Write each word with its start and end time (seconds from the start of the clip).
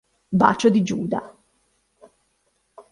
Bacio 0.31 0.71
di 0.71 0.81
Giuda 0.81 1.31